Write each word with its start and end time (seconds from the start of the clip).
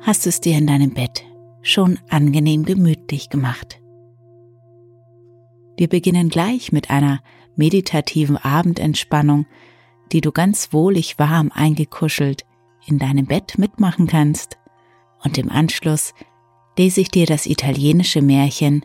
hast 0.00 0.24
du 0.24 0.28
es 0.28 0.40
dir 0.40 0.56
in 0.56 0.66
deinem 0.66 0.94
Bett 0.94 1.24
schon 1.62 1.98
angenehm 2.08 2.64
gemütlich 2.64 3.28
gemacht. 3.30 3.80
Wir 5.76 5.88
beginnen 5.88 6.28
gleich 6.28 6.72
mit 6.72 6.90
einer 6.90 7.20
meditativen 7.56 8.36
Abendentspannung, 8.36 9.46
die 10.12 10.20
du 10.20 10.32
ganz 10.32 10.72
wohlig 10.72 11.18
warm 11.18 11.50
eingekuschelt 11.52 12.44
in 12.86 12.98
deinem 12.98 13.26
Bett 13.26 13.58
mitmachen 13.58 14.06
kannst. 14.06 14.58
Und 15.22 15.36
im 15.36 15.50
Anschluss 15.50 16.14
lese 16.78 17.00
ich 17.00 17.10
dir 17.10 17.26
das 17.26 17.46
italienische 17.46 18.22
Märchen 18.22 18.84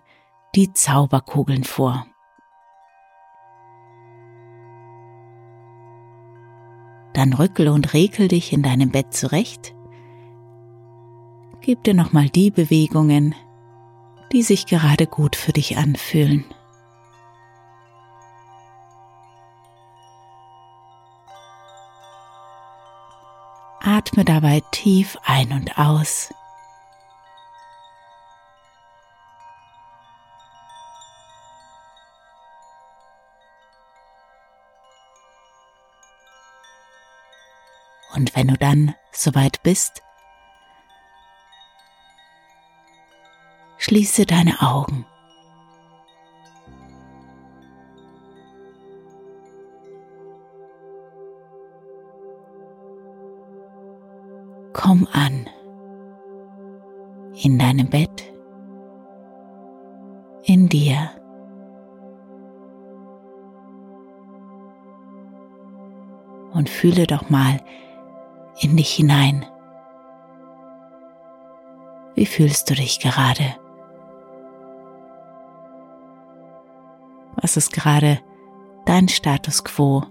Die 0.55 0.73
Zauberkugeln 0.73 1.63
vor. 1.63 2.05
Dann 7.13 7.33
rückel 7.33 7.69
und 7.69 7.93
rekel 7.93 8.27
dich 8.27 8.51
in 8.51 8.63
deinem 8.63 8.89
Bett 8.89 9.13
zurecht 9.13 9.75
Gib 11.65 11.81
dir 11.85 11.93
nochmal 11.93 12.27
die 12.27 12.51
Bewegungen, 12.51 13.35
die 14.33 14.43
sich 14.43 14.65
gerade 14.65 15.07
gut 15.07 15.37
für 15.37 15.53
dich 15.53 15.77
anfühlen. 15.77 16.43
Atme 23.79 24.25
dabei 24.25 24.61
tief 24.71 25.17
ein 25.23 25.53
und 25.53 25.77
aus. 25.77 26.33
Und 38.13 38.35
wenn 38.35 38.49
du 38.49 38.57
dann 38.57 38.95
soweit 39.13 39.63
bist, 39.63 40.03
Schließe 43.85 44.25
deine 44.25 44.61
Augen. 44.61 45.05
Komm 54.71 55.05
an 55.11 55.49
in 57.43 57.59
deinem 57.59 57.89
Bett, 57.89 58.23
in 60.45 60.69
dir. 60.69 61.09
Und 66.53 66.69
fühle 66.69 67.05
doch 67.05 67.29
mal 67.29 67.59
in 68.61 68.77
dich 68.77 68.93
hinein. 68.93 69.45
Wie 72.15 72.25
fühlst 72.25 72.69
du 72.69 72.75
dich 72.75 73.01
gerade? 73.01 73.61
Was 77.43 77.57
ist 77.57 77.73
gerade 77.73 78.21
dein 78.85 79.09
Status 79.09 79.65
quo? 79.65 80.03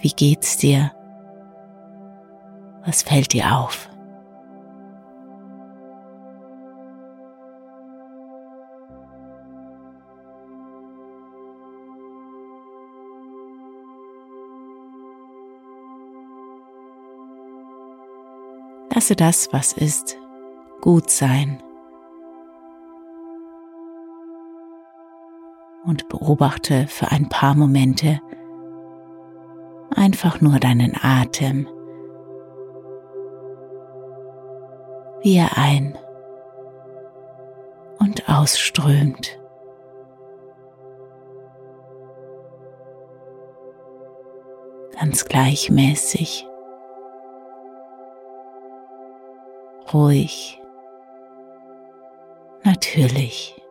Wie 0.00 0.10
geht's 0.10 0.56
dir? 0.58 0.92
Was 2.84 3.02
fällt 3.02 3.32
dir 3.32 3.56
auf? 3.58 3.90
Lasse 18.94 19.16
das, 19.16 19.52
was 19.52 19.72
ist, 19.72 20.16
gut 20.80 21.10
sein. 21.10 21.60
Und 25.86 26.08
beobachte 26.08 26.86
für 26.88 27.10
ein 27.10 27.28
paar 27.28 27.54
Momente 27.54 28.20
einfach 29.94 30.40
nur 30.40 30.58
deinen 30.58 30.94
Atem, 31.00 31.68
wie 35.22 35.36
er 35.36 35.56
ein 35.56 35.96
und 37.98 38.28
ausströmt. 38.28 39.38
Ganz 44.98 45.24
gleichmäßig, 45.26 46.46
ruhig, 49.92 50.60
natürlich. 52.64 53.65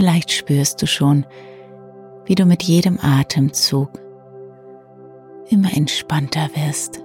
Vielleicht 0.00 0.32
spürst 0.32 0.80
du 0.80 0.86
schon, 0.86 1.26
wie 2.24 2.34
du 2.34 2.46
mit 2.46 2.62
jedem 2.62 2.98
Atemzug 3.02 3.90
immer 5.50 5.76
entspannter 5.76 6.48
wirst, 6.54 7.04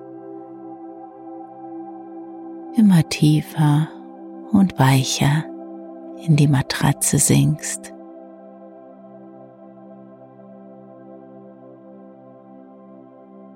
immer 2.77 3.03
tiefer 3.09 3.89
und 4.53 4.79
weicher 4.79 5.43
in 6.25 6.37
die 6.37 6.47
Matratze 6.47 7.19
sinkst. 7.19 7.93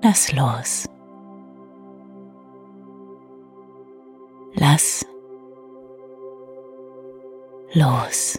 Lass 0.02 0.30
los. 0.34 0.84
Lass 4.52 5.06
los. 7.72 8.38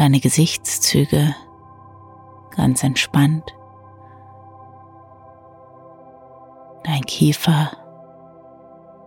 Deine 0.00 0.18
Gesichtszüge 0.18 1.34
ganz 2.56 2.82
entspannt, 2.82 3.54
dein 6.84 7.02
Kiefer 7.02 7.70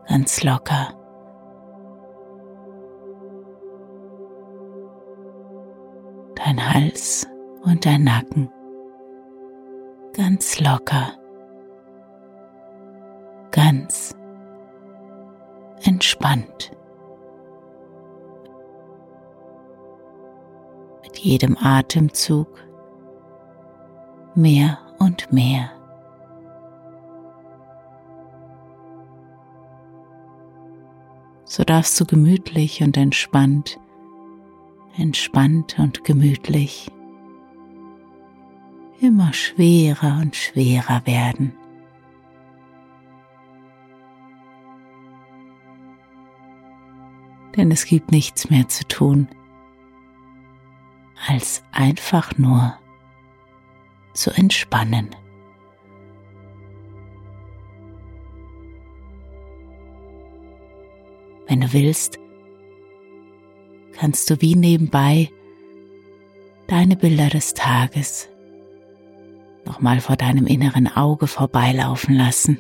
ganz 0.08 0.44
locker. 0.44 0.94
Dein 6.36 6.74
Hals 6.74 7.28
und 7.64 7.88
dein 7.88 8.04
Nacken 8.04 8.52
ganz 10.16 10.60
locker, 10.60 11.14
ganz 13.50 14.16
entspannt. 15.82 16.72
Jedem 21.24 21.58
Atemzug 21.58 22.48
mehr 24.36 24.78
und 25.00 25.32
mehr. 25.32 25.72
So 31.46 31.64
darfst 31.64 32.00
du 32.00 32.06
gemütlich 32.06 32.82
und 32.82 32.98
entspannt, 32.98 33.80
entspannt 34.98 35.78
und 35.78 36.04
gemütlich 36.04 36.92
immer 39.00 39.34
schwerer 39.34 40.20
und 40.22 40.36
schwerer 40.36 41.02
werden. 41.06 41.54
Denn 47.56 47.70
es 47.70 47.86
gibt 47.86 48.12
nichts 48.12 48.50
mehr 48.50 48.68
zu 48.68 48.88
tun, 48.88 49.28
als 51.28 51.64
einfach 51.72 52.38
nur 52.38 52.78
zu 54.14 54.32
entspannen. 54.32 55.10
Wenn 61.48 61.62
du 61.62 61.74
willst, 61.74 62.20
kannst 63.94 64.30
du 64.30 64.42
wie 64.42 64.56
nebenbei 64.56 65.30
deine 66.68 66.96
Bilder 66.96 67.30
des 67.30 67.54
Tages 67.54 68.30
nochmal 69.66 70.00
vor 70.00 70.16
deinem 70.16 70.48
inneren 70.48 70.88
Auge 70.88 71.28
vorbeilaufen 71.28 72.16
lassen. 72.16 72.60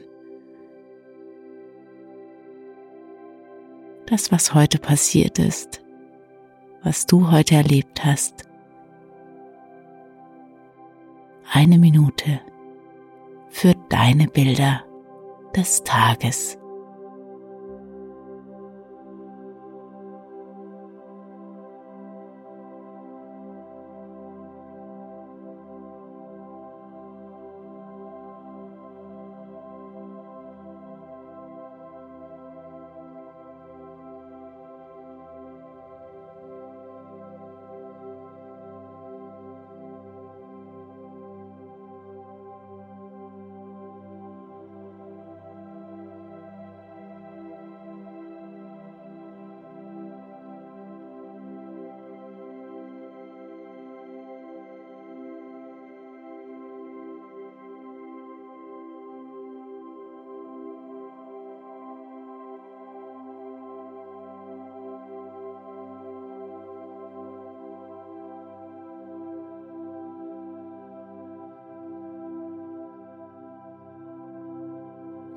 Das, 4.05 4.31
was 4.31 4.53
heute 4.53 4.77
passiert 4.79 5.39
ist, 5.39 5.81
was 6.83 7.05
du 7.05 7.31
heute 7.31 7.55
erlebt 7.55 8.05
hast. 8.05 8.45
Eine 11.51 11.77
Minute 11.77 12.39
für 13.49 13.73
deine 13.89 14.27
Bilder 14.27 14.83
des 15.55 15.83
Tages. 15.83 16.57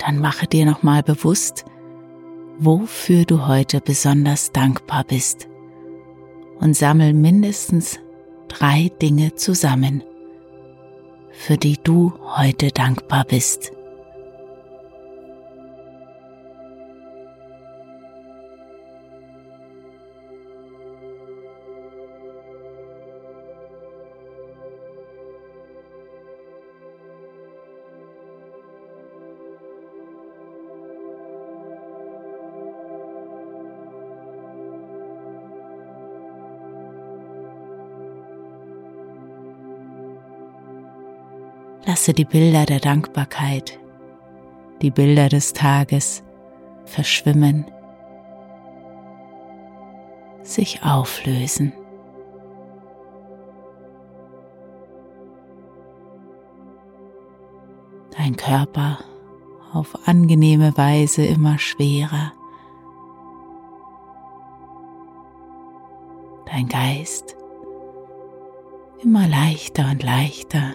Dann 0.07 0.21
mache 0.21 0.47
dir 0.47 0.65
nochmal 0.65 1.03
bewusst, 1.03 1.65
wofür 2.59 3.25
du 3.25 3.49
heute 3.49 3.81
besonders 3.81 4.53
dankbar 4.53 5.03
bist 5.03 5.49
und 6.61 6.77
sammel 6.77 7.13
mindestens 7.13 7.99
drei 8.47 8.93
Dinge 9.03 9.35
zusammen, 9.35 10.05
für 11.33 11.57
die 11.57 11.77
du 11.83 12.13
heute 12.37 12.69
dankbar 12.69 13.25
bist. 13.25 13.73
Lasse 41.89 42.13
die 42.13 42.25
Bilder 42.25 42.67
der 42.67 42.81
Dankbarkeit, 42.81 43.79
die 44.83 44.91
Bilder 44.91 45.29
des 45.29 45.53
Tages 45.53 46.25
verschwimmen, 46.85 47.65
sich 50.43 50.83
auflösen. 50.83 51.73
Dein 58.19 58.37
Körper 58.37 58.99
auf 59.73 60.09
angenehme 60.09 60.77
Weise 60.77 61.25
immer 61.25 61.57
schwerer. 61.61 62.33
Dein 66.47 66.67
Geist 66.69 67.37
immer 69.05 69.29
leichter 69.29 69.89
und 69.93 70.03
leichter. 70.03 70.75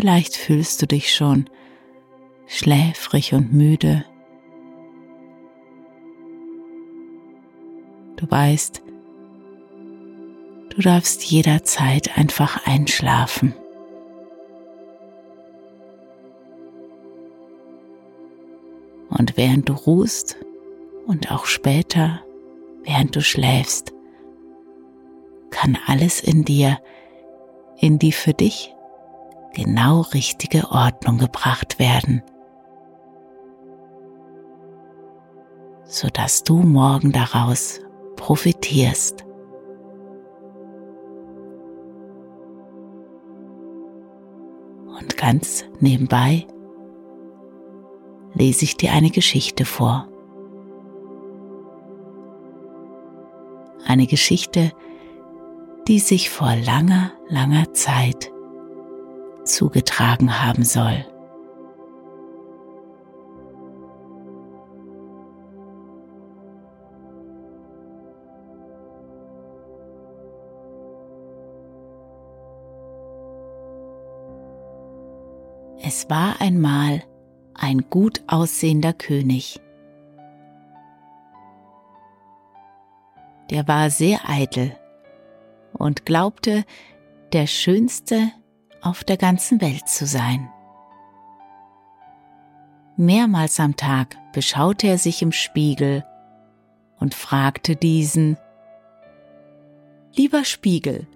Vielleicht 0.00 0.34
fühlst 0.34 0.80
du 0.80 0.86
dich 0.86 1.14
schon 1.14 1.44
schläfrig 2.46 3.34
und 3.34 3.52
müde. 3.52 4.06
Du 8.16 8.30
weißt, 8.30 8.82
du 10.70 10.80
darfst 10.80 11.22
jederzeit 11.24 12.16
einfach 12.16 12.66
einschlafen. 12.66 13.54
Und 19.10 19.36
während 19.36 19.68
du 19.68 19.74
ruhst 19.74 20.38
und 21.06 21.30
auch 21.30 21.44
später, 21.44 22.22
während 22.84 23.14
du 23.16 23.20
schläfst, 23.20 23.92
kann 25.50 25.76
alles 25.86 26.22
in 26.22 26.46
dir 26.46 26.78
in 27.76 27.98
die 27.98 28.12
für 28.12 28.32
dich 28.32 28.74
genau 29.54 30.02
richtige 30.02 30.70
Ordnung 30.70 31.18
gebracht 31.18 31.78
werden, 31.78 32.22
sodass 35.84 36.44
du 36.44 36.58
morgen 36.58 37.12
daraus 37.12 37.80
profitierst. 38.16 39.24
Und 44.98 45.16
ganz 45.16 45.64
nebenbei 45.80 46.46
lese 48.34 48.64
ich 48.64 48.76
dir 48.76 48.92
eine 48.92 49.10
Geschichte 49.10 49.64
vor. 49.64 50.06
Eine 53.86 54.06
Geschichte, 54.06 54.72
die 55.88 55.98
sich 55.98 56.30
vor 56.30 56.54
langer, 56.54 57.12
langer 57.28 57.72
Zeit 57.72 58.30
zugetragen 59.52 60.42
haben 60.42 60.64
soll. 60.64 61.04
Es 75.82 76.08
war 76.08 76.40
einmal 76.40 77.02
ein 77.54 77.90
gut 77.90 78.22
aussehender 78.28 78.92
König. 78.92 79.60
Der 83.50 83.66
war 83.66 83.90
sehr 83.90 84.28
eitel 84.28 84.76
und 85.72 86.06
glaubte, 86.06 86.64
der 87.32 87.48
schönste 87.48 88.30
auf 88.82 89.04
der 89.04 89.16
ganzen 89.16 89.60
Welt 89.60 89.88
zu 89.88 90.06
sein. 90.06 90.48
Mehrmals 92.96 93.58
am 93.60 93.76
Tag 93.76 94.16
beschaute 94.32 94.86
er 94.86 94.98
sich 94.98 95.22
im 95.22 95.32
Spiegel 95.32 96.04
und 96.98 97.14
fragte 97.14 97.76
diesen, 97.76 98.36
Lieber 100.14 100.44
Spiegel, 100.44 101.06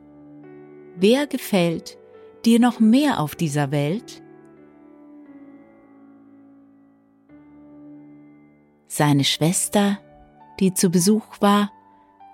wer 0.96 1.26
gefällt 1.26 1.98
dir 2.44 2.60
noch 2.60 2.80
mehr 2.80 3.20
auf 3.20 3.34
dieser 3.34 3.70
Welt? 3.70 4.22
Seine 8.86 9.24
Schwester, 9.24 9.98
die 10.60 10.72
zu 10.72 10.88
Besuch 10.90 11.40
war, 11.40 11.72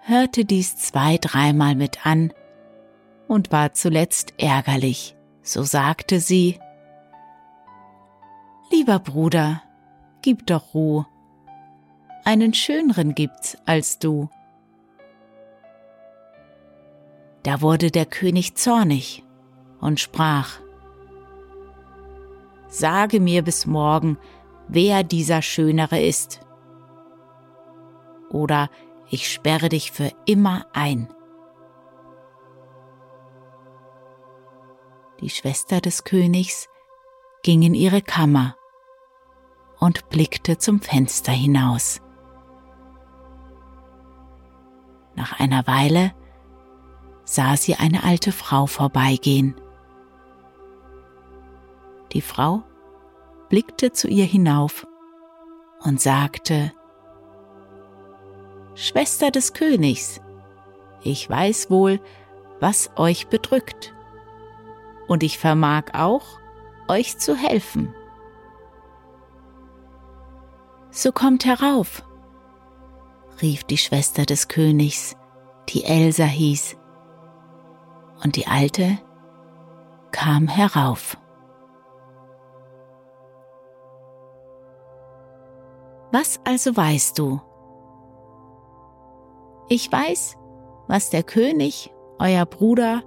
hörte 0.03 0.45
dies 0.45 0.77
zwei, 0.77 1.17
dreimal 1.19 1.75
mit 1.75 2.07
an 2.07 2.33
und 3.29 3.51
war 3.51 3.73
zuletzt 3.73 4.35
ärgerlich. 4.37 5.17
So 5.42 5.62
sagte 5.62 6.20
sie, 6.20 6.59
Lieber 8.70 8.99
Bruder, 8.99 9.62
gib 10.23 10.47
doch 10.47 10.75
Ruhe. 10.75 11.06
Einen 12.25 12.54
schöneren 12.54 13.14
gibt's 13.14 13.56
als 13.66 13.99
du. 13.99 14.28
Da 17.42 17.62
wurde 17.62 17.90
der 17.90 18.06
König 18.06 18.54
zornig 18.56 19.25
und 19.80 19.99
sprach, 19.99 20.61
Sage 22.68 23.18
mir 23.18 23.42
bis 23.42 23.66
morgen, 23.66 24.18
wer 24.68 25.02
dieser 25.02 25.42
Schönere 25.42 26.00
ist. 26.00 26.40
Oder 28.30 28.70
ich 29.09 29.32
sperre 29.32 29.68
dich 29.68 29.90
für 29.90 30.12
immer 30.26 30.66
ein. 30.73 31.09
Die 35.21 35.29
Schwester 35.31 35.81
des 35.83 36.05
Königs 36.05 36.69
ging 37.43 37.62
in 37.62 37.75
ihre 37.75 38.00
Kammer 38.00 38.57
und 39.79 40.09
blickte 40.09 40.57
zum 40.57 40.81
Fenster 40.81 41.33
hinaus. 41.33 42.00
Nach 45.15 45.39
einer 45.39 45.67
Weile 45.67 46.15
sah 47.25 47.57
sie 47.57 47.75
eine 47.75 48.03
alte 48.03 48.33
Frau 48.33 48.67
vorbeigehen. 48.67 49.61
Die 52.12 52.23
Frau 52.23 52.62
blickte 53.50 53.93
zu 53.93 54.09
ihr 54.09 54.25
hinauf 54.25 54.87
und 55.81 56.00
sagte, 56.00 56.73
Schwester 58.75 59.31
des 59.31 59.53
Königs, 59.53 60.23
ich 61.03 61.29
weiß 61.29 61.71
wohl, 61.71 62.00
was 62.59 62.91
euch 62.97 63.29
bedrückt, 63.29 63.95
und 65.11 65.25
ich 65.25 65.38
vermag 65.38 65.87
auch, 65.93 66.38
euch 66.87 67.19
zu 67.19 67.35
helfen. 67.35 67.93
So 70.93 71.11
kommt 71.11 71.45
herauf, 71.45 72.05
rief 73.43 73.64
die 73.64 73.76
Schwester 73.76 74.25
des 74.25 74.47
Königs, 74.47 75.17
die 75.69 75.83
Elsa 75.83 76.23
hieß, 76.23 76.76
und 78.23 78.37
die 78.37 78.47
Alte 78.47 78.99
kam 80.12 80.47
herauf. 80.47 81.17
Was 86.12 86.38
also 86.45 86.76
weißt 86.76 87.19
du? 87.19 87.40
Ich 89.69 89.90
weiß, 89.90 90.37
was 90.87 91.11
der 91.11 91.25
König, 91.25 91.93
euer 92.21 92.47
Bruder, 92.47 93.02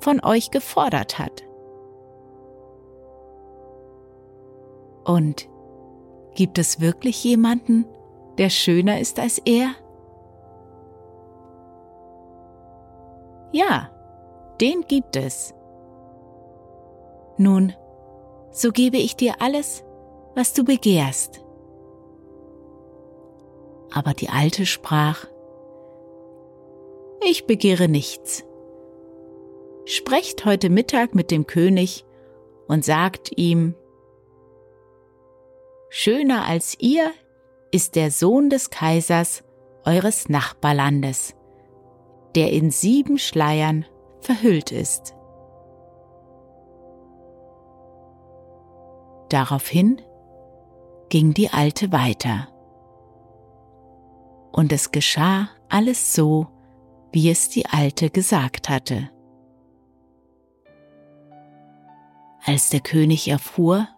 von 0.00 0.22
euch 0.24 0.50
gefordert 0.50 1.18
hat. 1.18 1.44
Und 5.04 5.48
gibt 6.34 6.58
es 6.58 6.80
wirklich 6.80 7.22
jemanden, 7.24 7.86
der 8.38 8.50
schöner 8.50 9.00
ist 9.00 9.18
als 9.18 9.38
er? 9.38 9.70
Ja, 13.52 13.90
den 14.60 14.82
gibt 14.86 15.16
es. 15.16 15.54
Nun, 17.36 17.74
so 18.50 18.70
gebe 18.70 18.98
ich 18.98 19.16
dir 19.16 19.34
alles, 19.40 19.84
was 20.34 20.52
du 20.52 20.64
begehrst. 20.64 21.44
Aber 23.92 24.14
die 24.14 24.28
Alte 24.28 24.66
sprach, 24.66 25.26
Ich 27.22 27.46
begehre 27.46 27.88
nichts. 27.88 28.44
Sprecht 29.92 30.44
heute 30.44 30.70
Mittag 30.70 31.16
mit 31.16 31.32
dem 31.32 31.48
König 31.48 32.04
und 32.68 32.84
sagt 32.84 33.36
ihm, 33.36 33.74
Schöner 35.88 36.44
als 36.44 36.76
ihr 36.78 37.10
ist 37.72 37.96
der 37.96 38.12
Sohn 38.12 38.50
des 38.50 38.70
Kaisers 38.70 39.42
eures 39.84 40.28
Nachbarlandes, 40.28 41.34
der 42.36 42.52
in 42.52 42.70
sieben 42.70 43.18
Schleiern 43.18 43.84
verhüllt 44.20 44.70
ist. 44.70 45.16
Daraufhin 49.28 50.00
ging 51.08 51.34
die 51.34 51.50
Alte 51.50 51.90
weiter. 51.90 52.46
Und 54.52 54.70
es 54.70 54.92
geschah 54.92 55.48
alles 55.68 56.14
so, 56.14 56.46
wie 57.10 57.28
es 57.28 57.48
die 57.48 57.66
Alte 57.66 58.08
gesagt 58.10 58.68
hatte. 58.68 59.10
Als 62.44 62.70
der 62.70 62.80
König 62.80 63.28
erfuhr, 63.28 63.88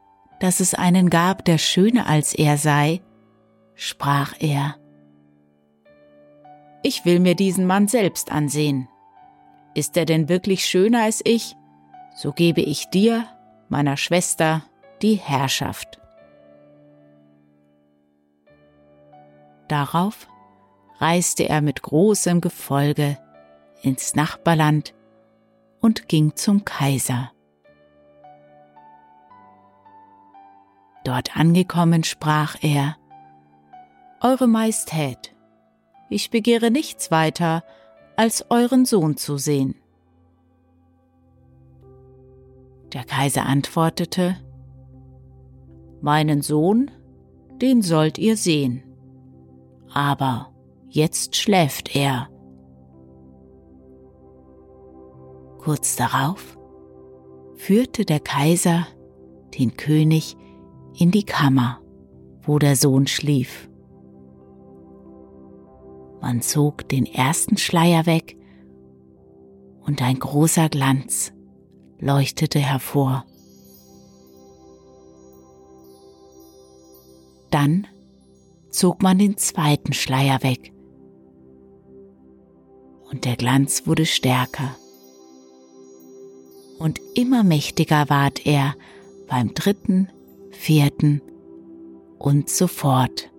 dass 0.40 0.60
es 0.60 0.74
einen 0.74 1.10
gab, 1.10 1.44
der 1.44 1.58
schöner 1.58 2.06
als 2.06 2.34
er 2.34 2.58
sei, 2.58 3.00
sprach 3.74 4.34
er, 4.40 4.76
Ich 6.82 7.04
will 7.04 7.20
mir 7.20 7.36
diesen 7.36 7.66
Mann 7.66 7.86
selbst 7.86 8.32
ansehen. 8.32 8.88
Ist 9.74 9.96
er 9.96 10.04
denn 10.04 10.28
wirklich 10.28 10.66
schöner 10.66 11.04
als 11.04 11.20
ich, 11.24 11.54
so 12.14 12.32
gebe 12.32 12.60
ich 12.60 12.90
dir, 12.90 13.26
meiner 13.68 13.96
Schwester, 13.96 14.62
die 15.00 15.14
Herrschaft. 15.14 16.00
Darauf 19.68 20.28
reiste 20.98 21.48
er 21.48 21.62
mit 21.62 21.82
großem 21.82 22.40
Gefolge 22.40 23.16
ins 23.80 24.14
Nachbarland 24.14 24.94
und 25.80 26.08
ging 26.08 26.36
zum 26.36 26.64
Kaiser. 26.64 27.32
Dort 31.04 31.36
angekommen 31.36 32.04
sprach 32.04 32.56
er, 32.62 32.96
Eure 34.20 34.46
Majestät, 34.46 35.34
ich 36.08 36.30
begehre 36.30 36.70
nichts 36.70 37.10
weiter, 37.10 37.64
als 38.16 38.46
euren 38.50 38.84
Sohn 38.84 39.16
zu 39.16 39.36
sehen. 39.36 39.74
Der 42.92 43.04
Kaiser 43.04 43.46
antwortete, 43.46 44.36
Meinen 46.00 46.42
Sohn, 46.42 46.90
den 47.60 47.82
sollt 47.82 48.18
ihr 48.18 48.36
sehen, 48.36 48.82
aber 49.92 50.52
jetzt 50.88 51.36
schläft 51.36 51.96
er. 51.96 52.28
Kurz 55.58 55.96
darauf 55.96 56.58
führte 57.54 58.04
der 58.04 58.20
Kaiser 58.20 58.86
den 59.58 59.76
König 59.76 60.36
in 60.96 61.10
die 61.10 61.24
Kammer, 61.24 61.80
wo 62.42 62.58
der 62.58 62.76
Sohn 62.76 63.06
schlief. 63.06 63.68
Man 66.20 66.40
zog 66.40 66.88
den 66.88 67.06
ersten 67.06 67.56
Schleier 67.56 68.06
weg 68.06 68.36
und 69.84 70.02
ein 70.02 70.18
großer 70.18 70.68
Glanz 70.68 71.32
leuchtete 71.98 72.58
hervor. 72.58 73.24
Dann 77.50 77.86
zog 78.70 79.02
man 79.02 79.18
den 79.18 79.36
zweiten 79.36 79.92
Schleier 79.92 80.42
weg 80.42 80.72
und 83.12 83.26
der 83.26 83.36
Glanz 83.36 83.86
wurde 83.86 84.06
stärker. 84.06 84.74
Und 86.78 87.00
immer 87.14 87.44
mächtiger 87.44 88.08
ward 88.08 88.46
er 88.46 88.74
beim 89.28 89.54
dritten, 89.54 90.08
vierten 90.52 91.20
und 92.18 92.48
so 92.48 92.66
fort 92.66 93.32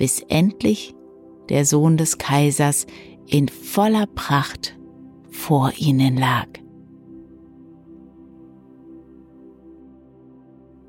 bis 0.00 0.24
endlich 0.30 0.94
der 1.50 1.66
Sohn 1.66 1.98
des 1.98 2.16
Kaisers 2.16 2.86
in 3.26 3.48
voller 3.48 4.06
Pracht 4.06 4.78
vor 5.30 5.72
ihnen 5.76 6.16
lag. 6.16 6.46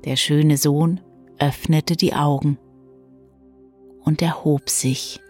Der 0.06 0.16
schöne 0.16 0.56
Sohn 0.56 0.98
öffnete 1.38 1.94
die 1.94 2.14
Augen 2.14 2.56
und 4.02 4.22
erhob 4.22 4.70
sich. 4.70 5.20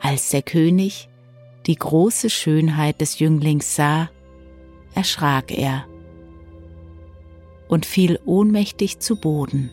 Als 0.00 0.28
der 0.28 0.42
König 0.42 1.08
die 1.68 1.76
große 1.76 2.30
Schönheit 2.30 3.00
des 3.00 3.18
Jünglings 3.18 3.76
sah, 3.76 4.08
erschrak 4.94 5.56
er 5.56 5.84
und 7.68 7.84
fiel 7.84 8.18
ohnmächtig 8.24 8.98
zu 9.00 9.16
Boden. 9.16 9.70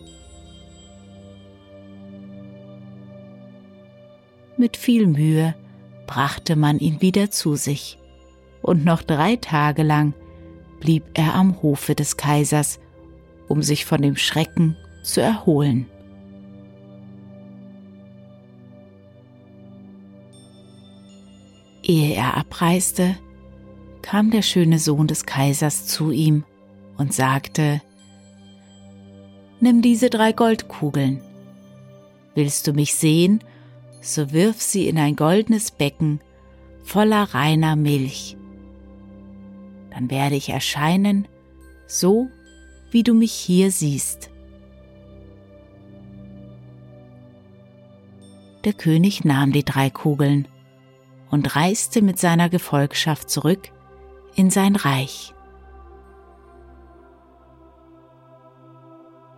Mit 4.57 4.75
viel 4.75 5.07
Mühe 5.07 5.55
brachte 6.05 6.57
man 6.57 6.79
ihn 6.79 7.01
wieder 7.01 7.31
zu 7.31 7.55
sich, 7.55 7.97
und 8.61 8.83
noch 8.83 9.01
drei 9.01 9.37
Tage 9.37 9.83
lang 9.83 10.13
blieb 10.81 11.03
er 11.13 11.35
am 11.35 11.61
Hofe 11.61 11.95
des 11.95 12.17
Kaisers, 12.17 12.79
um 13.47 13.61
sich 13.61 13.85
von 13.85 14.01
dem 14.01 14.17
Schrecken 14.17 14.75
zu 15.03 15.21
erholen. 15.21 15.87
Ehe 21.87 22.15
er 22.15 22.35
abreiste, 22.35 23.15
kam 24.01 24.31
der 24.31 24.41
schöne 24.41 24.79
Sohn 24.79 25.05
des 25.05 25.25
Kaisers 25.25 25.85
zu 25.85 26.09
ihm 26.09 26.43
und 26.97 27.13
sagte, 27.13 27.81
Nimm 29.59 29.83
diese 29.83 30.09
drei 30.09 30.31
Goldkugeln. 30.31 31.21
Willst 32.33 32.65
du 32.67 32.73
mich 32.73 32.95
sehen, 32.95 33.39
so 34.01 34.31
wirf 34.31 34.61
sie 34.61 34.87
in 34.87 34.97
ein 34.97 35.15
goldenes 35.15 35.71
Becken 35.71 36.21
voller 36.83 37.23
reiner 37.35 37.75
Milch. 37.75 38.35
Dann 39.91 40.09
werde 40.09 40.35
ich 40.35 40.49
erscheinen, 40.49 41.27
so 41.87 42.27
wie 42.91 43.03
du 43.03 43.13
mich 43.13 43.31
hier 43.31 43.71
siehst. 43.71 44.29
Der 48.65 48.73
König 48.73 49.23
nahm 49.23 49.51
die 49.51 49.63
drei 49.63 49.91
Kugeln 49.91 50.47
und 51.35 51.53
reiste 51.53 52.01
mit 52.01 52.17
seiner 52.17 52.47
Gefolgschaft 52.47 53.29
zurück 53.29 53.69
in 54.35 54.49
sein 54.49 54.77
Reich. 54.77 55.33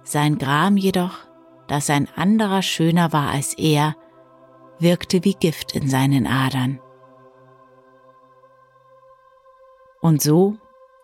Sein 0.03 0.37
Gram 0.37 0.77
jedoch, 0.77 1.17
dass 1.67 1.89
ein 1.89 2.07
anderer 2.15 2.61
schöner 2.61 3.11
war 3.13 3.31
als 3.31 3.55
er, 3.55 3.95
wirkte 4.79 5.23
wie 5.23 5.33
Gift 5.33 5.75
in 5.75 5.89
seinen 5.89 6.27
Adern. 6.27 6.79
Und 9.99 10.21
so 10.21 10.55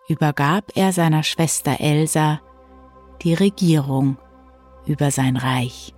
übergab 0.08 0.70
er 0.76 0.92
seiner 0.92 1.24
Schwester 1.24 1.80
Elsa 1.80 2.40
die 3.22 3.34
Regierung 3.34 4.16
über 4.86 5.10
sein 5.10 5.36
Reich. 5.36 5.93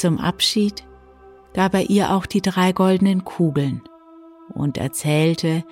Zum 0.00 0.18
Abschied 0.18 0.82
gab 1.52 1.74
er 1.74 1.90
ihr 1.90 2.14
auch 2.14 2.24
die 2.24 2.40
drei 2.40 2.72
goldenen 2.72 3.22
Kugeln 3.22 3.82
und 4.54 4.78
erzählte, 4.78 5.62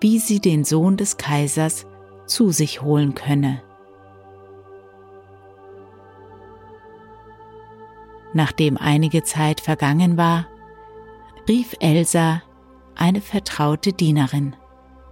wie 0.00 0.20
sie 0.20 0.38
den 0.38 0.62
Sohn 0.62 0.96
des 0.96 1.16
Kaisers 1.16 1.84
zu 2.24 2.52
sich 2.52 2.82
holen 2.82 3.16
könne. 3.16 3.64
Nachdem 8.32 8.76
einige 8.76 9.24
Zeit 9.24 9.60
vergangen 9.60 10.16
war, 10.16 10.46
rief 11.48 11.74
Elsa 11.80 12.42
eine 12.94 13.20
vertraute 13.20 13.92
Dienerin 13.92 14.54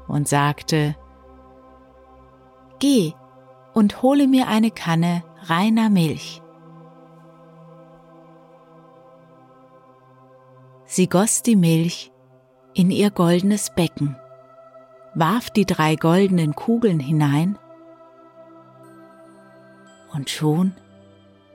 und 0.07 0.29
sagte, 0.29 0.95
Geh 2.79 3.13
und 3.75 4.03
hole 4.03 4.29
mir 4.29 4.47
eine 4.47 4.71
Kanne 4.71 5.25
reiner 5.49 5.91
Milch. 5.91 6.42
Sie 10.95 11.09
goss 11.09 11.41
die 11.41 11.57
Milch 11.57 12.13
in 12.75 12.91
ihr 12.91 13.11
goldenes 13.11 13.71
Becken, 13.75 14.15
warf 15.15 15.49
die 15.49 15.65
drei 15.65 15.97
goldenen 15.97 16.55
Kugeln 16.55 17.01
hinein 17.01 17.59
und 20.13 20.29
schon 20.29 20.75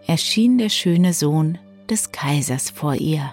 erschien 0.07 0.57
der 0.57 0.69
schöne 0.69 1.13
Sohn 1.13 1.59
des 1.87 2.11
Kaisers 2.11 2.71
vor 2.71 2.95
ihr. 2.95 3.31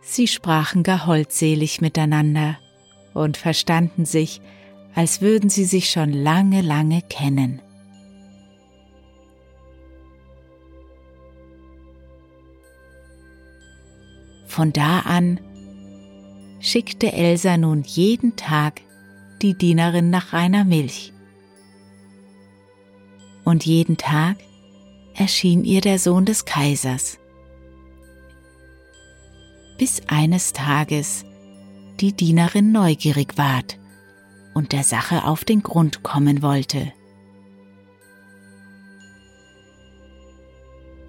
Sie 0.00 0.26
sprachen 0.26 0.84
gar 0.84 1.04
holdselig 1.04 1.82
miteinander 1.82 2.56
und 3.12 3.36
verstanden 3.36 4.06
sich, 4.06 4.40
als 4.94 5.20
würden 5.20 5.50
sie 5.50 5.66
sich 5.66 5.90
schon 5.90 6.14
lange, 6.14 6.62
lange 6.62 7.02
kennen. 7.02 7.60
Von 14.58 14.72
da 14.72 15.02
an 15.02 15.38
schickte 16.58 17.12
Elsa 17.12 17.56
nun 17.56 17.84
jeden 17.84 18.34
Tag 18.34 18.80
die 19.40 19.56
Dienerin 19.56 20.10
nach 20.10 20.32
reiner 20.32 20.64
Milch. 20.64 21.12
Und 23.44 23.64
jeden 23.64 23.98
Tag 23.98 24.36
erschien 25.14 25.62
ihr 25.62 25.80
der 25.80 26.00
Sohn 26.00 26.24
des 26.24 26.44
Kaisers, 26.44 27.20
bis 29.78 30.02
eines 30.08 30.52
Tages 30.54 31.24
die 32.00 32.12
Dienerin 32.12 32.72
neugierig 32.72 33.38
ward 33.38 33.78
und 34.54 34.72
der 34.72 34.82
Sache 34.82 35.22
auf 35.22 35.44
den 35.44 35.62
Grund 35.62 36.02
kommen 36.02 36.42
wollte. 36.42 36.92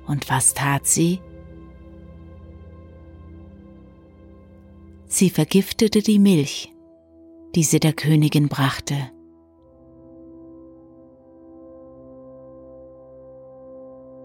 Und 0.06 0.30
was 0.30 0.54
tat 0.54 0.86
sie? 0.86 1.20
Sie 5.12 5.32
vergiftete 5.32 6.04
die 6.04 6.19
Milch, 6.19 6.72
die 7.56 7.63
sie 7.63 7.80
der 7.80 7.93
Königin 7.93 8.48
brachte. 8.48 8.95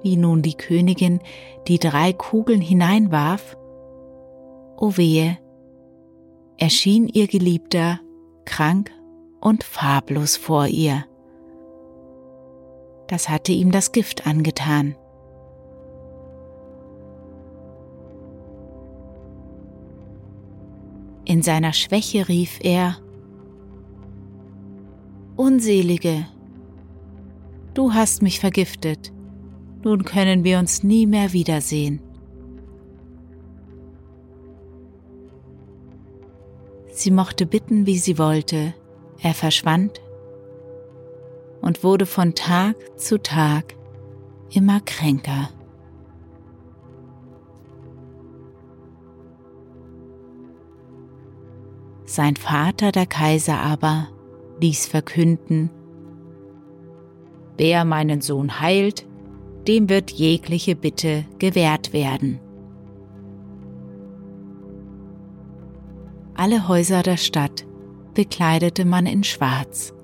Wie 0.03 0.19
nun 0.19 0.43
die 0.43 0.53
Königin 0.53 1.21
die 1.69 1.79
drei 1.79 2.13
Kugeln 2.13 2.61
hineinwarf, 2.61 3.57
o 4.77 4.99
wehe, 4.99 5.39
erschien 6.59 7.09
ihr 7.09 7.29
Geliebter 7.29 8.01
krank 8.45 8.93
und 9.41 9.65
farblos 9.65 10.37
vor 10.37 10.67
ihr. 10.67 11.07
Das 13.07 13.31
hatte 13.31 13.53
ihm 13.53 13.71
das 13.71 13.93
Gift 13.93 14.27
angetan. 14.27 14.97
In 21.35 21.43
seiner 21.43 21.73
Schwäche 21.73 22.29
rief 22.29 22.61
er, 22.63 22.97
Unselige, 25.35 26.29
du 27.75 27.93
hast 27.93 28.23
mich 28.23 28.39
vergiftet, 28.39 29.13
nun 29.83 30.05
können 30.05 30.45
wir 30.45 30.61
uns 30.61 30.85
nie 30.85 31.07
mehr 31.09 31.33
wiedersehen. 31.33 32.01
Sie 36.93 37.11
mochte 37.11 37.47
bitten, 37.47 37.85
wie 37.85 37.99
sie 37.99 38.17
wollte, 38.17 38.73
er 39.21 39.35
verschwand 39.35 40.01
und 41.61 41.83
wurde 41.83 42.07
von 42.07 42.37
Tag 42.37 42.77
zu 42.97 43.21
Tag 43.21 43.75
immer 44.53 44.81
kränker. 44.83 45.49
Sein 52.05 52.37
Vater, 52.37 52.93
der 52.93 53.07
Kaiser 53.07 53.59
aber, 53.61 54.09
ließ 54.61 54.87
verkünden, 54.87 55.71
Wer 57.57 57.85
meinen 57.85 58.21
Sohn 58.21 58.61
heilt, 58.61 59.07
dem 59.69 59.89
wird 59.89 60.11
jegliche 60.11 60.75
Bitte 60.75 61.25
gewährt 61.39 61.93
werden. 61.93 62.41
Alle 66.35 66.67
Häuser 66.67 67.03
der 67.03 67.17
Stadt 67.17 67.65
bekleidete 68.13 68.85
man 68.85 69.07
in 69.07 69.23
Schwarz. 69.23 69.95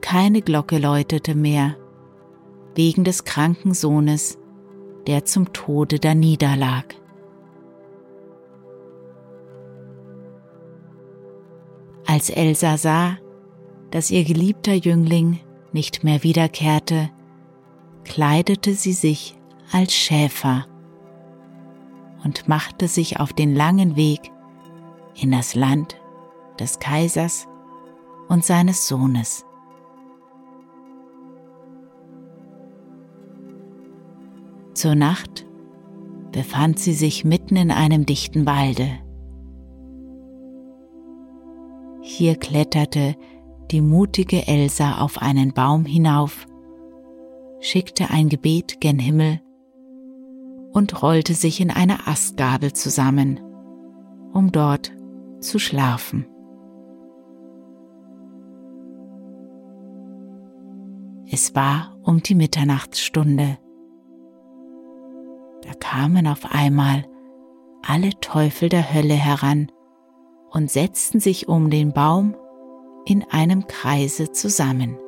Keine 0.00 0.40
Glocke 0.40 0.78
läutete 0.78 1.34
mehr, 1.34 1.76
wegen 2.74 3.04
des 3.04 3.24
kranken 3.24 3.74
Sohnes, 3.74 4.38
der 5.06 5.26
zum 5.26 5.52
Tode 5.52 5.98
da 5.98 6.14
Als 12.10 12.28
Elsa 12.28 12.76
sah, 12.76 13.18
dass 13.92 14.10
ihr 14.10 14.24
geliebter 14.24 14.74
Jüngling 14.74 15.38
nicht 15.70 16.02
mehr 16.02 16.24
wiederkehrte, 16.24 17.08
kleidete 18.02 18.74
sie 18.74 18.94
sich 18.94 19.38
als 19.70 19.94
Schäfer 19.94 20.66
und 22.24 22.48
machte 22.48 22.88
sich 22.88 23.20
auf 23.20 23.32
den 23.32 23.54
langen 23.54 23.94
Weg 23.94 24.32
in 25.14 25.30
das 25.30 25.54
Land 25.54 26.00
des 26.58 26.80
Kaisers 26.80 27.46
und 28.28 28.44
seines 28.44 28.88
Sohnes. 28.88 29.44
Zur 34.74 34.96
Nacht 34.96 35.46
befand 36.32 36.80
sie 36.80 36.94
sich 36.94 37.24
mitten 37.24 37.54
in 37.54 37.70
einem 37.70 38.04
dichten 38.04 38.46
Walde. 38.46 38.98
Hier 42.20 42.36
kletterte 42.36 43.16
die 43.70 43.80
mutige 43.80 44.46
Elsa 44.46 44.98
auf 44.98 45.22
einen 45.22 45.54
Baum 45.54 45.86
hinauf, 45.86 46.46
schickte 47.60 48.10
ein 48.10 48.28
Gebet 48.28 48.78
gen 48.78 48.98
Himmel 48.98 49.40
und 50.70 51.02
rollte 51.02 51.32
sich 51.32 51.62
in 51.62 51.70
eine 51.70 52.06
Astgabel 52.06 52.74
zusammen, 52.74 53.40
um 54.34 54.52
dort 54.52 54.92
zu 55.40 55.58
schlafen. 55.58 56.26
Es 61.26 61.54
war 61.54 61.96
um 62.02 62.22
die 62.22 62.34
Mitternachtsstunde. 62.34 63.56
Da 65.62 65.72
kamen 65.80 66.26
auf 66.26 66.52
einmal 66.52 67.06
alle 67.80 68.10
Teufel 68.20 68.68
der 68.68 68.92
Hölle 68.92 69.14
heran 69.14 69.72
und 70.50 70.70
setzten 70.70 71.20
sich 71.20 71.48
um 71.48 71.70
den 71.70 71.92
Baum 71.92 72.34
in 73.04 73.24
einem 73.30 73.66
Kreise 73.66 74.32
zusammen. 74.32 74.98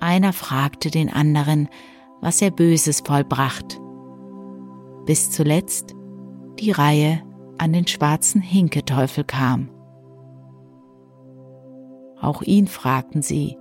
Einer 0.00 0.32
fragte 0.32 0.90
den 0.90 1.12
anderen, 1.12 1.68
was 2.20 2.42
er 2.42 2.50
Böses 2.50 3.00
vollbracht, 3.00 3.80
bis 5.06 5.30
zuletzt 5.30 5.94
die 6.58 6.70
Reihe 6.70 7.22
an 7.58 7.72
den 7.72 7.86
schwarzen 7.86 8.40
Hinketeufel 8.40 9.24
kam. 9.24 9.68
Auch 12.20 12.42
ihn 12.42 12.68
fragten 12.68 13.22
sie, 13.22 13.56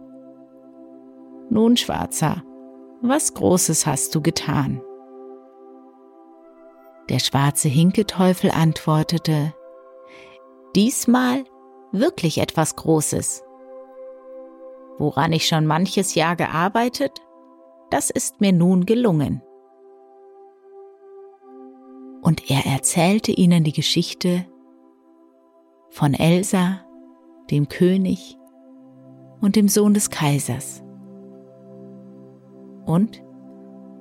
Nun, 1.49 1.77
Schwarzer, 1.77 2.43
was 3.01 3.33
Großes 3.33 3.85
hast 3.85 4.13
du 4.13 4.21
getan? 4.21 4.81
Der 7.11 7.19
schwarze 7.19 7.67
Hinketeufel 7.67 8.51
antwortete, 8.51 9.53
Diesmal 10.77 11.43
wirklich 11.91 12.37
etwas 12.37 12.77
Großes. 12.77 13.43
Woran 14.97 15.33
ich 15.33 15.45
schon 15.45 15.65
manches 15.65 16.15
Jahr 16.15 16.37
gearbeitet, 16.37 17.19
das 17.89 18.11
ist 18.11 18.39
mir 18.39 18.53
nun 18.53 18.85
gelungen. 18.85 19.41
Und 22.21 22.49
er 22.49 22.65
erzählte 22.65 23.33
ihnen 23.33 23.65
die 23.65 23.73
Geschichte 23.73 24.45
von 25.89 26.13
Elsa, 26.13 26.85
dem 27.49 27.67
König 27.67 28.37
und 29.41 29.57
dem 29.57 29.67
Sohn 29.67 29.93
des 29.93 30.11
Kaisers 30.11 30.81
und 32.85 33.21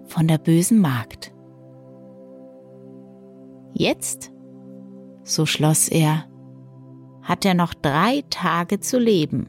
von 0.04 0.28
der 0.28 0.38
bösen 0.38 0.80
Magd. 0.80 1.34
Jetzt, 3.80 4.30
so 5.22 5.46
schloss 5.46 5.88
er, 5.88 6.26
hat 7.22 7.46
er 7.46 7.54
noch 7.54 7.72
drei 7.72 8.22
Tage 8.28 8.78
zu 8.80 8.98
leben. 8.98 9.46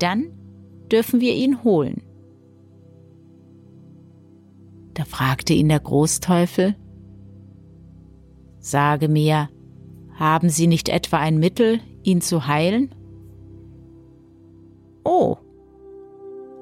Dann 0.00 0.32
dürfen 0.90 1.20
wir 1.20 1.32
ihn 1.32 1.62
holen. 1.62 2.02
Da 4.94 5.04
fragte 5.04 5.52
ihn 5.52 5.68
der 5.68 5.78
Großteufel, 5.78 6.74
Sage 8.58 9.06
mir, 9.06 9.48
haben 10.16 10.48
Sie 10.48 10.66
nicht 10.66 10.88
etwa 10.88 11.18
ein 11.18 11.38
Mittel, 11.38 11.78
ihn 12.02 12.20
zu 12.20 12.48
heilen? 12.48 12.92
Oh, 15.04 15.36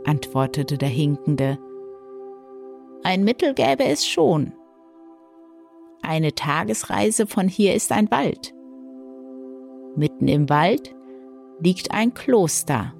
antwortete 0.04 0.76
der 0.76 0.90
Hinkende, 0.90 1.56
ein 3.04 3.24
Mittel 3.24 3.54
gäbe 3.54 3.84
es 3.84 4.06
schon. 4.06 4.52
Eine 6.02 6.34
Tagesreise 6.34 7.26
von 7.26 7.48
hier 7.48 7.74
ist 7.74 7.92
ein 7.92 8.10
Wald. 8.10 8.54
Mitten 9.96 10.28
im 10.28 10.48
Wald 10.48 10.94
liegt 11.60 11.92
ein 11.92 12.14
Kloster. 12.14 12.94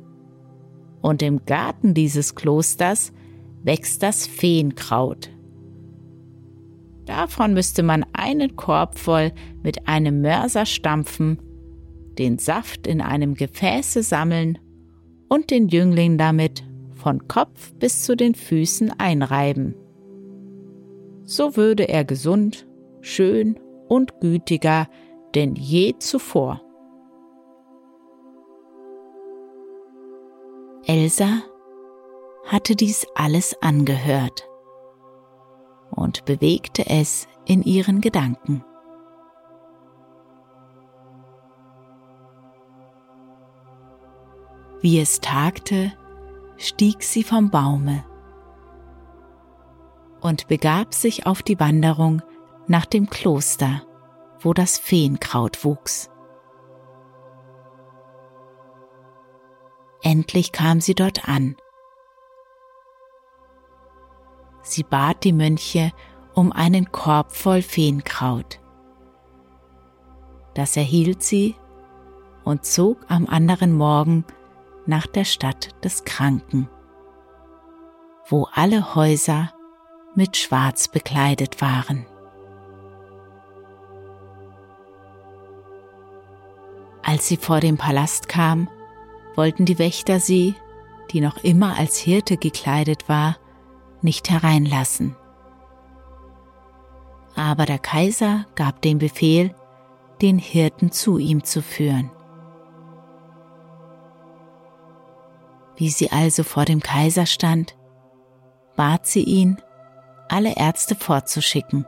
Und 1.01 1.23
im 1.23 1.45
Garten 1.47 1.95
dieses 1.95 2.35
Klosters 2.35 3.13
wächst 3.63 4.03
das 4.03 4.27
Feenkraut. 4.27 5.31
Davon 7.07 7.55
müsste 7.55 7.83
man 7.83 8.05
einen 8.13 8.57
Korb 8.57 8.99
voll 8.99 9.33
mit 9.63 9.89
einem 9.89 10.21
Mörser 10.21 10.67
stampfen, 10.67 11.39
den 12.19 12.39
Saft 12.39 12.87
in 12.87 13.01
einem 13.01 13.35
Gefäße 13.35 14.03
sammeln 14.03 14.59
und 15.29 15.51
den 15.51 15.69
Jüngling 15.69 16.19
damit 16.19 16.63
von 16.93 17.27
Kopf 17.29 17.73
bis 17.75 18.03
zu 18.03 18.15
den 18.15 18.35
Füßen 18.35 18.93
einreiben. 18.99 19.75
So 21.25 21.57
würde 21.57 21.89
er 21.89 22.05
gesund, 22.05 22.67
schön 23.01 23.59
und 23.89 24.21
gütiger 24.21 24.87
denn 25.35 25.55
je 25.55 25.95
zuvor. 25.99 26.61
Elsa 30.87 31.43
hatte 32.47 32.75
dies 32.75 33.07
alles 33.15 33.57
angehört 33.63 34.49
und 35.91 36.25
bewegte 36.25 36.85
es 36.89 37.29
in 37.45 37.63
ihren 37.63 38.01
Gedanken. 38.01 38.65
Wie 44.81 44.99
es 44.99 45.21
tagte, 45.21 45.93
stieg 46.57 47.03
sie 47.03 47.23
vom 47.23 47.51
Baume 47.51 48.05
und 50.21 50.49
begab 50.49 50.95
sich 50.95 51.27
auf 51.27 51.43
die 51.43 51.61
Wanderung 51.61 52.23
nach 52.71 52.87
dem 52.87 53.11
Kloster, 53.11 53.83
wo 54.39 54.55
das 54.55 54.79
Feenkraut 54.79 55.65
wuchs. 55.65 56.09
Endlich 60.03 60.53
kam 60.53 60.81
sie 60.81 60.95
dort 60.95 61.29
an. 61.29 61.57
Sie 64.63 64.85
bat 64.85 65.25
die 65.25 65.33
Mönche 65.33 65.91
um 66.33 66.53
einen 66.53 66.93
Korb 66.93 67.33
voll 67.33 67.61
Feenkraut. 67.61 68.61
Das 70.55 70.77
erhielt 70.77 71.25
sie 71.25 71.57
und 72.45 72.65
zog 72.65 72.99
am 73.09 73.27
anderen 73.27 73.73
Morgen 73.73 74.25
nach 74.87 75.09
der 75.09 75.25
Stadt 75.25 75.71
des 75.85 76.05
Kranken, 76.05 76.71
wo 78.29 78.47
alle 78.53 78.95
Häuser 78.95 79.53
mit 80.15 80.37
Schwarz 80.37 80.87
bekleidet 80.87 81.61
waren. 81.61 82.07
Als 87.03 87.29
sie 87.29 87.37
vor 87.37 87.61
dem 87.61 87.77
Palast 87.77 88.29
kam, 88.29 88.69
wollten 89.35 89.65
die 89.65 89.79
Wächter 89.79 90.21
sie, 90.21 90.55
die 91.11 91.21
noch 91.21 91.39
immer 91.39 91.79
als 91.79 91.97
Hirte 91.99 92.37
gekleidet 92.37 93.09
war, 93.09 93.37
nicht 94.03 94.31
hereinlassen. 94.31 95.17
Aber 97.35 97.67
der 97.67 97.79
Kaiser 97.79 98.47
gab 98.55 98.83
den 98.83 98.99
Befehl, 98.99 99.55
den 100.21 100.39
Hirten 100.39 100.93
zu 100.93 101.19
ihm 101.19 101.45
zu 101.45 101.63
führen. 101.63 102.11
Wie 105.77 105.89
sie 105.89 106.11
also 106.13 106.43
vor 106.43 106.67
dem 106.67 106.81
Kaiser 106.81 107.25
stand, 107.25 107.77
bat 108.77 109.07
sie 109.07 109.23
ihn, 109.23 109.57
alle 110.29 110.57
Ärzte 110.57 110.95
fortzuschicken, 110.95 111.87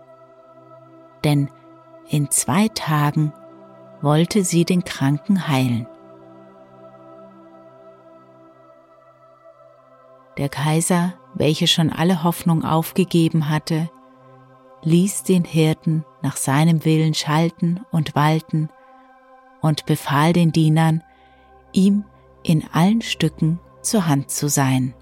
denn 1.25 1.51
in 2.09 2.31
zwei 2.31 2.69
Tagen 2.69 3.33
wollte 4.03 4.45
sie 4.45 4.65
den 4.65 4.85
Kranken 4.85 5.49
heilen. 5.49 5.87
Der 10.39 10.49
Kaiser, 10.49 11.15
welcher 11.35 11.67
schon 11.67 11.91
alle 11.91 12.25
Hoffnung 12.25 12.65
aufgegeben 12.65 13.49
hatte, 13.49 13.91
ließ 14.83 15.23
den 15.23 15.45
Hirten 15.45 16.05
nach 16.23 16.37
seinem 16.37 16.85
Willen 16.85 17.15
schalten 17.15 17.81
und 17.91 18.15
walten 18.15 18.69
und 19.61 19.87
befahl 19.87 20.33
den 20.33 20.53
Dienern, 20.53 21.03
ihm 21.73 22.05
in 22.43 22.65
allen 22.73 23.03
Stücken 23.03 23.61
zur 23.83 24.07
Hand 24.07 24.31
zu 24.31 24.49
sein. 24.49 24.95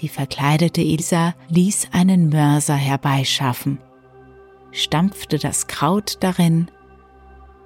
Die 0.00 0.08
verkleidete 0.08 0.80
Ilsa 0.80 1.34
ließ 1.48 1.88
einen 1.92 2.30
Mörser 2.30 2.74
herbeischaffen, 2.74 3.80
stampfte 4.72 5.38
das 5.38 5.66
Kraut 5.66 6.16
darin 6.20 6.70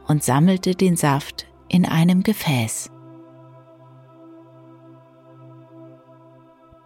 und 0.08 0.24
sammelte 0.24 0.74
den 0.74 0.96
Saft 0.96 1.46
in 1.68 1.86
einem 1.86 2.24
Gefäß. 2.24 2.90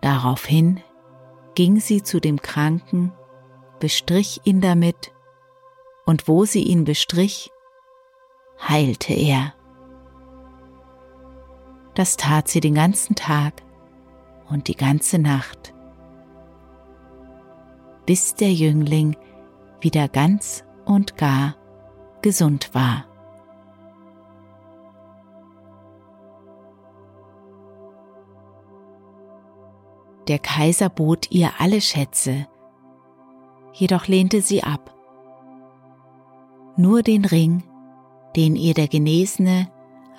Daraufhin 0.03 0.81
ging 1.55 1.81
sie 1.81 2.03
zu 2.03 2.21
dem 2.21 2.41
Kranken, 2.41 3.13
bestrich 3.81 4.43
ihn 4.45 4.61
damit, 4.61 5.13
und 6.05 6.29
wo 6.29 6.45
sie 6.45 6.63
ihn 6.63 6.85
bestrich, 6.85 7.51
heilte 8.67 9.13
er. 9.13 9.55
Das 11.95 12.17
tat 12.17 12.49
sie 12.49 12.61
den 12.61 12.75
ganzen 12.75 13.15
Tag 13.17 13.55
und 14.51 14.69
die 14.69 14.77
ganze 14.77 15.19
Nacht, 15.19 15.75
bis 18.07 18.35
der 18.35 18.53
Jüngling 18.53 19.17
wieder 19.81 20.09
ganz 20.09 20.65
und 20.85 21.17
gar 21.17 21.57
gesund 22.23 22.75
war. 22.75 23.05
Der 30.27 30.39
Kaiser 30.39 30.91
bot 30.91 31.31
ihr 31.31 31.53
alle 31.59 31.81
Schätze, 31.81 32.47
jedoch 33.73 34.09
lehnte 34.09 34.43
sie 34.43 34.63
ab. 34.63 34.95
Nur 36.77 37.03
den 37.03 37.25
Ring, 37.25 37.63
den 38.37 38.55
ihr 38.55 38.75
der 38.75 38.89
Genesene 38.89 39.71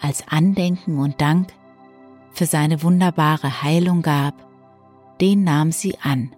als 0.02 0.28
Andenken 0.28 0.98
und 0.98 1.22
Dank 1.22 1.54
für 2.40 2.46
seine 2.46 2.84
wunderbare 2.84 3.64
Heilung 3.64 4.02
gab, 4.02 4.34
den 5.20 5.44
nahm 5.44 5.74
sie 5.74 5.98
an, 6.02 6.34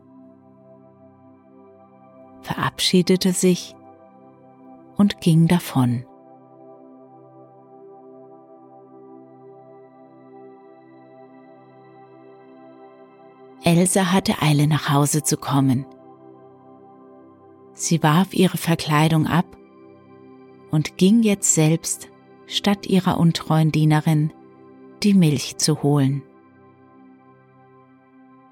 verabschiedete 2.41 3.33
sich 3.33 3.75
und 4.97 5.21
ging 5.21 5.47
davon. 5.47 6.03
Elsa 13.63 14.11
hatte 14.11 14.41
Eile 14.41 14.65
nach 14.65 14.89
Hause 14.91 15.21
zu 15.21 15.37
kommen. 15.37 15.85
Sie 17.73 18.01
warf 18.01 18.33
ihre 18.33 18.57
Verkleidung 18.57 19.27
ab 19.27 19.45
und 20.71 20.97
ging 20.97 21.21
jetzt 21.21 21.53
selbst, 21.53 22.09
statt 22.47 22.87
ihrer 22.87 23.19
untreuen 23.19 23.71
Dienerin, 23.71 24.33
die 25.03 25.13
Milch 25.13 25.57
zu 25.57 25.83
holen. 25.83 26.23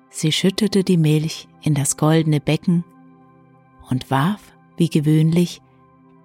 Sie 0.09 0.31
schüttete 0.31 0.83
die 0.83 0.97
Milch 0.97 1.47
in 1.61 1.75
das 1.75 1.97
goldene 1.97 2.39
Becken 2.39 2.83
und 3.89 4.09
warf, 4.09 4.41
wie 4.77 4.89
gewöhnlich, 4.89 5.61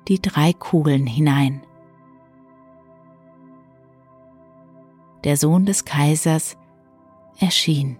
die 0.09 0.21
drei 0.21 0.53
Kugeln 0.53 1.07
hinein. 1.07 1.63
Der 5.25 5.37
Sohn 5.37 5.65
des 5.65 5.85
Kaisers 5.85 6.57
erschien. 7.39 7.99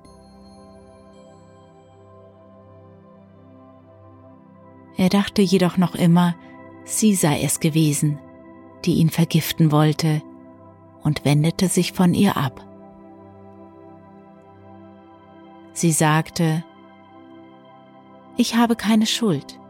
Er 4.97 5.09
dachte 5.09 5.43
jedoch 5.43 5.77
noch 5.77 5.95
immer, 5.95 6.37
sie 6.85 7.15
sei 7.15 7.43
es 7.43 7.61
gewesen, 7.61 8.19
die 8.85 8.95
ihn 8.95 9.11
vergiften 9.11 9.73
wollte, 9.73 10.23
und 11.05 11.25
wendete 11.25 11.69
sich 11.69 11.93
von 11.93 12.15
ihr 12.15 12.37
ab. 12.37 12.67
Sie 15.73 15.93
sagte, 15.93 16.65
Ich 18.37 18.57
habe 18.57 18.75
keine 18.75 19.07
Schuld. 19.07 19.61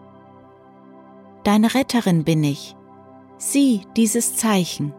Deine 1.43 1.75
Retterin 1.75 2.25
bin 2.25 2.43
ich. 2.43 2.75
Sieh 3.37 3.83
dieses 3.97 4.37
Zeichen. 4.37 4.95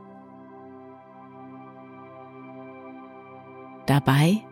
Dabei 3.85 4.43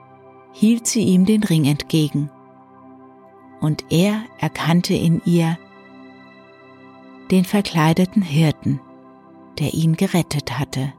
hielt 0.52 0.88
sie 0.88 1.04
ihm 1.04 1.26
den 1.26 1.44
Ring 1.44 1.66
entgegen, 1.66 2.30
und 3.60 3.86
er 3.92 4.24
erkannte 4.40 4.94
in 4.94 5.22
ihr 5.26 5.58
den 7.32 7.46
verkleideten 7.46 8.22
Hirten, 8.22 8.80
der 9.58 9.74
ihn 9.74 9.96
gerettet 9.96 10.60
hatte. 10.60 10.94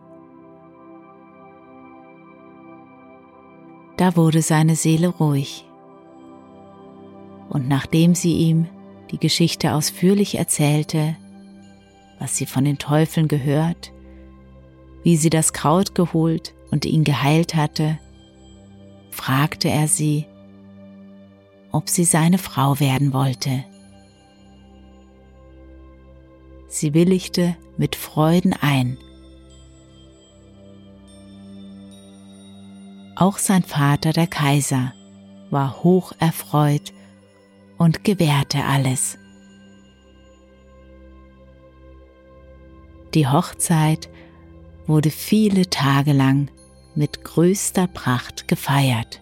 Da 3.97 4.17
wurde 4.17 4.43
seine 4.43 4.77
Seele 4.77 5.09
ruhig. 5.09 5.65
Und 7.49 7.69
nachdem 7.69 8.15
sie 8.15 8.35
ihm 8.35 8.67
die 9.11 9.19
Geschichte 9.19 9.75
ausführlich 9.75 10.37
erzählte, 10.37 11.17
was 12.19 12.37
sie 12.37 12.47
von 12.47 12.65
den 12.65 12.79
Teufeln 12.79 13.29
gehört, 13.29 13.93
wie 15.03 15.17
sie 15.17 15.31
das 15.31 15.53
Kraut 15.53 15.95
geholt 15.95 16.55
und 16.71 16.85
ihn 16.85 17.05
geheilt 17.05 17.55
hatte, 17.55 17.99
fragte 19.11 19.69
er 19.69 19.87
sie, 19.87 20.27
ob 21.71 21.89
sie 21.89 22.05
seine 22.05 22.39
Frau 22.39 22.81
werden 22.81 23.13
wollte. 23.13 23.65
Sie 26.69 26.95
willigte 26.95 27.57
mit 27.77 27.95
Freuden 27.95 28.53
ein 28.53 28.99
Auch 33.17 33.39
sein 33.39 33.63
Vater, 33.63 34.13
der 34.13 34.27
Kaiser, 34.27 34.93
war 35.51 35.85
hoch 35.85 36.13
erfreut 36.19 36.93
und 37.79 38.03
gewährte 38.03 38.65
alles. 38.65 39.19
Die 43.15 43.29
Hochzeit 43.29 44.09
wurde 44.87 45.11
viele 45.11 45.71
Tage 45.71 46.13
lang 46.13 46.51
mit 46.97 47.23
größter 47.23 47.87
Pracht 47.87 48.49
gefeiert. 48.49 49.21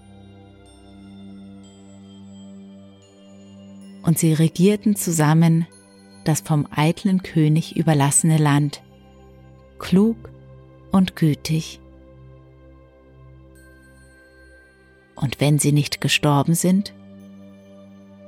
Und 4.02 4.18
sie 4.18 4.32
regierten 4.32 4.96
zusammen 4.96 5.66
das 6.24 6.40
vom 6.40 6.66
eitlen 6.74 7.22
König 7.22 7.76
überlassene 7.76 8.38
Land, 8.38 8.82
klug 9.78 10.16
und 10.90 11.14
gütig 11.14 11.81
Und 15.14 15.40
wenn 15.40 15.58
sie 15.58 15.72
nicht 15.72 16.00
gestorben 16.00 16.54
sind, 16.54 16.92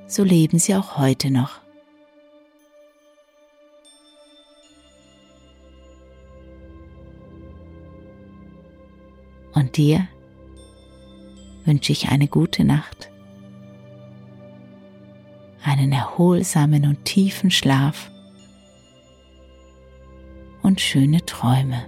so 0.06 0.22
leben 0.22 0.58
sie 0.58 0.74
auch 0.74 0.98
heute 0.98 1.30
noch. 1.30 1.60
Und 9.54 9.76
dir 9.76 10.08
wünsche 11.64 11.92
ich 11.92 12.08
eine 12.08 12.28
gute 12.28 12.64
Nacht, 12.64 13.10
einen 15.62 15.92
erholsamen 15.92 16.86
und 16.86 17.04
tiefen 17.04 17.50
Schlaf 17.50 18.10
und 20.62 20.80
schöne 20.80 21.24
Träume. 21.24 21.86